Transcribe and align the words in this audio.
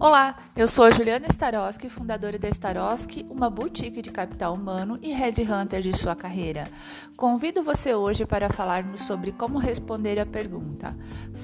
Olá, 0.00 0.36
eu 0.54 0.68
sou 0.68 0.84
a 0.84 0.92
Juliana 0.92 1.26
Staroski, 1.26 1.88
fundadora 1.90 2.38
da 2.38 2.48
Staroski, 2.48 3.26
uma 3.28 3.50
boutique 3.50 4.00
de 4.00 4.12
capital 4.12 4.54
humano 4.54 4.96
e 5.02 5.12
headhunter 5.12 5.80
de 5.80 5.92
sua 5.96 6.14
carreira. 6.14 6.68
Convido 7.16 7.64
você 7.64 7.92
hoje 7.96 8.24
para 8.24 8.48
falarmos 8.48 9.02
sobre 9.02 9.32
como 9.32 9.58
responder 9.58 10.20
a 10.20 10.24
pergunta: 10.24 10.96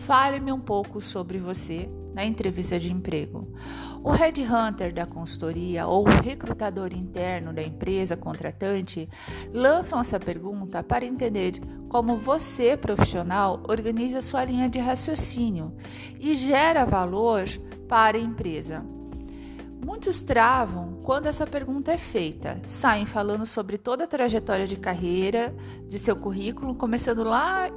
Fale-me 0.07 0.53
um 0.53 0.61
pouco 0.61 1.01
sobre 1.01 1.39
você 1.39 1.91
na 2.15 2.25
entrevista 2.25 2.79
de 2.79 2.93
emprego. 2.93 3.53
O 4.05 4.13
headhunter 4.13 4.95
da 4.95 5.05
consultoria 5.05 5.89
ou 5.89 6.07
o 6.07 6.23
recrutador 6.23 6.93
interno 6.93 7.53
da 7.53 7.63
empresa 7.63 8.17
contratante 8.17 9.09
lançam 9.53 9.99
essa 9.99 10.21
pergunta 10.21 10.81
para 10.81 11.05
entender 11.05 11.55
como 11.89 12.17
você, 12.17 12.77
profissional, 12.77 13.63
organiza 13.69 14.23
sua 14.23 14.45
linha 14.45 14.69
de 14.69 14.79
raciocínio 14.79 15.77
e 16.21 16.37
gera 16.37 16.85
valor 16.85 17.47
para 17.95 18.19
a 18.19 18.21
empresa. 18.21 18.85
Muitos 19.87 20.21
travam 20.21 20.99
quando 21.05 21.27
essa 21.27 21.47
pergunta 21.47 21.93
é 21.93 21.97
feita, 21.97 22.61
saem 22.67 23.07
falando 23.07 23.47
sobre 23.47 23.79
toda 23.79 24.03
a 24.03 24.07
trajetória 24.09 24.67
de 24.67 24.75
carreira 24.75 25.55
de 25.87 25.97
seu 25.97 26.17
currículo, 26.17 26.75
começando 26.75 27.23
lá 27.23 27.71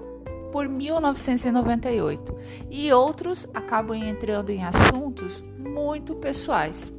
por 0.52 0.68
1998, 0.68 2.36
e 2.72 2.92
outros 2.92 3.46
acabam 3.54 3.96
entrando 3.96 4.50
em 4.50 4.64
assuntos 4.64 5.44
muito 5.56 6.16
pessoais. 6.16 6.92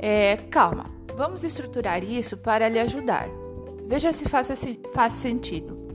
É, 0.00 0.38
calma, 0.50 0.86
vamos 1.16 1.44
estruturar 1.44 2.02
isso 2.02 2.36
para 2.36 2.68
lhe 2.68 2.80
ajudar. 2.80 3.28
Veja 3.86 4.10
se 4.10 4.28
faz, 4.28 4.48
faz 4.92 5.12
sentido. 5.12 5.85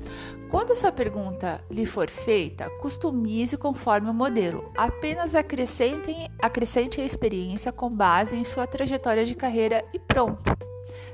Quando 0.50 0.72
essa 0.72 0.92
pergunta 0.92 1.64
lhe 1.70 1.86
for 1.86 2.10
feita, 2.10 2.70
customize 2.82 3.56
conforme 3.56 4.10
o 4.10 4.14
modelo. 4.14 4.70
Apenas 4.76 5.34
acrescente, 5.34 6.14
acrescente 6.42 7.00
a 7.00 7.06
experiência 7.06 7.72
com 7.72 7.90
base 7.90 8.36
em 8.36 8.44
sua 8.44 8.68
trajetória 8.68 9.24
de 9.24 9.34
carreira 9.34 9.84
e 9.94 10.00
pronto. 10.00 10.52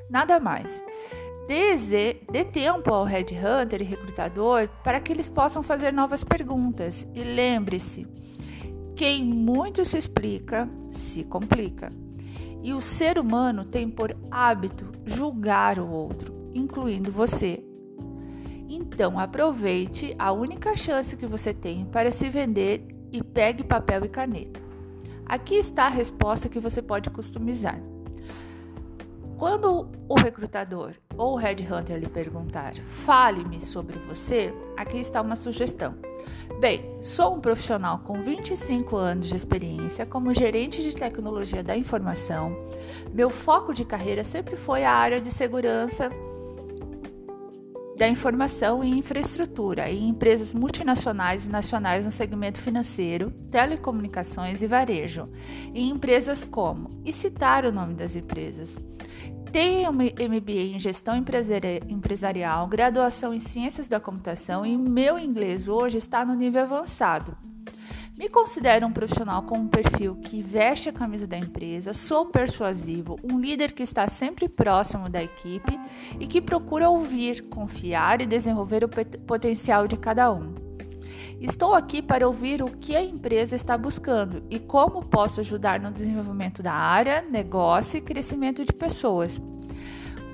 Nada 0.09 0.39
mais. 0.39 0.83
Dê, 1.47 1.75
dê 2.31 2.43
tempo 2.43 2.93
ao 2.93 3.05
headhunter 3.05 3.81
e 3.81 3.85
recrutador 3.85 4.67
para 4.83 4.99
que 4.99 5.13
eles 5.13 5.29
possam 5.29 5.61
fazer 5.61 5.93
novas 5.93 6.23
perguntas. 6.23 7.07
E 7.13 7.23
lembre-se: 7.23 8.07
quem 8.95 9.23
muito 9.23 9.85
se 9.85 9.97
explica, 9.97 10.67
se 10.89 11.23
complica. 11.23 11.91
E 12.63 12.73
o 12.73 12.81
ser 12.81 13.19
humano 13.19 13.63
tem 13.63 13.87
por 13.87 14.17
hábito 14.31 14.91
julgar 15.05 15.77
o 15.77 15.87
outro, 15.87 16.33
incluindo 16.53 17.11
você, 17.11 17.63
então 18.67 19.17
aproveite 19.19 20.15
a 20.19 20.31
única 20.31 20.75
chance 20.75 21.15
que 21.15 21.25
você 21.25 21.53
tem 21.53 21.85
para 21.85 22.11
se 22.11 22.29
vender 22.29 22.85
e 23.11 23.23
pegue 23.23 23.63
papel 23.63 24.05
e 24.05 24.09
caneta. 24.09 24.59
Aqui 25.25 25.55
está 25.55 25.85
a 25.85 25.89
resposta 25.89 26.49
que 26.49 26.59
você 26.59 26.81
pode 26.81 27.09
customizar. 27.09 27.79
Quando 29.37 29.91
o 30.09 30.19
recrutador 30.19 30.93
ou 31.15 31.33
o 31.33 31.35
headhunter 31.35 31.99
lhe 31.99 32.09
perguntar, 32.09 32.73
fale-me 33.05 33.59
sobre 33.59 33.99
você, 33.99 34.51
aqui 34.75 34.97
está 34.97 35.21
uma 35.21 35.35
sugestão. 35.35 35.93
Bem, 36.59 36.97
sou 37.03 37.35
um 37.35 37.39
profissional 37.39 37.99
com 37.99 38.21
25 38.21 38.95
anos 38.95 39.27
de 39.27 39.35
experiência 39.35 40.07
como 40.07 40.33
gerente 40.33 40.81
de 40.81 40.95
tecnologia 40.95 41.61
da 41.61 41.77
informação. 41.77 42.57
Meu 43.13 43.29
foco 43.29 43.73
de 43.73 43.85
carreira 43.85 44.23
sempre 44.23 44.57
foi 44.57 44.83
a 44.83 44.91
área 44.91 45.21
de 45.21 45.29
segurança 45.29 46.09
da 47.97 48.07
informação 48.07 48.83
e 48.83 48.95
infraestrutura 48.95 49.89
em 49.89 50.09
empresas 50.09 50.53
multinacionais 50.53 51.47
e 51.47 51.49
nacionais 51.49 52.05
no 52.05 52.11
segmento 52.11 52.61
financeiro, 52.61 53.31
telecomunicações 53.49 54.61
e 54.61 54.67
varejo, 54.67 55.27
em 55.73 55.89
empresas 55.89 56.43
como, 56.43 57.01
e 57.03 57.11
citar 57.11 57.65
o 57.65 57.71
nome 57.71 57.95
das 57.95 58.15
empresas. 58.15 58.77
Tenho 59.51 59.91
MBA 59.91 60.75
em 60.75 60.79
Gestão 60.79 61.15
Empresarial, 61.17 62.67
graduação 62.67 63.33
em 63.33 63.39
Ciências 63.39 63.87
da 63.87 63.99
Computação 63.99 64.63
e 64.63 64.77
meu 64.77 65.17
inglês 65.17 65.67
hoje 65.67 65.97
está 65.97 66.23
no 66.23 66.35
nível 66.35 66.61
avançado. 66.61 67.35
Me 68.17 68.29
considero 68.29 68.87
um 68.87 68.91
profissional 68.91 69.43
com 69.43 69.59
um 69.59 69.67
perfil 69.67 70.15
que 70.15 70.41
veste 70.41 70.89
a 70.89 70.93
camisa 70.93 71.27
da 71.27 71.37
empresa, 71.37 71.93
sou 71.93 72.25
persuasivo, 72.25 73.19
um 73.23 73.39
líder 73.39 73.73
que 73.73 73.83
está 73.83 74.07
sempre 74.07 74.49
próximo 74.49 75.07
da 75.07 75.21
equipe 75.21 75.79
e 76.19 76.25
que 76.25 76.41
procura 76.41 76.89
ouvir, 76.89 77.43
confiar 77.43 78.19
e 78.19 78.25
desenvolver 78.25 78.83
o 78.83 78.89
potencial 79.19 79.87
de 79.87 79.97
cada 79.97 80.33
um. 80.33 80.55
Estou 81.39 81.75
aqui 81.75 82.01
para 82.01 82.27
ouvir 82.27 82.63
o 82.63 82.71
que 82.71 82.95
a 82.95 83.03
empresa 83.03 83.55
está 83.55 83.77
buscando 83.77 84.41
e 84.49 84.57
como 84.57 85.05
posso 85.05 85.39
ajudar 85.41 85.79
no 85.79 85.91
desenvolvimento 85.91 86.63
da 86.63 86.73
área, 86.73 87.21
negócio 87.21 87.99
e 87.99 88.01
crescimento 88.01 88.65
de 88.65 88.73
pessoas. 88.73 89.39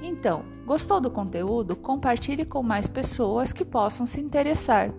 Então, 0.02 0.46
gostou 0.66 1.02
do 1.02 1.12
conteúdo? 1.12 1.76
Compartilhe 1.76 2.46
com 2.46 2.64
mais 2.64 2.88
pessoas 2.88 3.52
que 3.52 3.66
possam 3.66 4.06
se 4.06 4.22
interessar. 4.22 4.94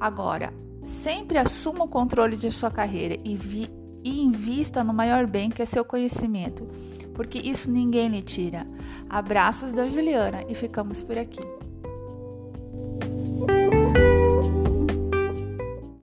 Agora, 0.00 0.52
Sempre 0.86 1.36
assuma 1.36 1.84
o 1.84 1.88
controle 1.88 2.36
de 2.36 2.50
sua 2.50 2.70
carreira 2.70 3.18
e, 3.24 3.34
vi, 3.36 3.68
e 4.04 4.20
invista 4.22 4.84
no 4.84 4.94
maior 4.94 5.26
bem 5.26 5.50
que 5.50 5.60
é 5.60 5.66
seu 5.66 5.84
conhecimento, 5.84 6.64
porque 7.12 7.38
isso 7.38 7.68
ninguém 7.68 8.08
lhe 8.08 8.22
tira. 8.22 8.64
Abraços 9.10 9.72
da 9.72 9.88
Juliana 9.88 10.44
e 10.48 10.54
ficamos 10.54 11.02
por 11.02 11.18
aqui. 11.18 11.40